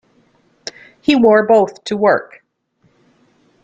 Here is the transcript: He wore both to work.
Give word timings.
He 0.99 1.15
wore 1.15 1.45
both 1.45 1.83
to 1.83 1.95
work. 1.95 2.43